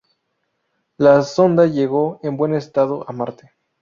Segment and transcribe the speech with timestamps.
[0.97, 3.51] La sonda llegó en buen estado a Marte.